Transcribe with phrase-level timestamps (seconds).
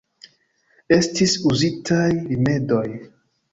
[0.97, 2.01] Estis uzitaj
[2.33, 2.85] rimedoj.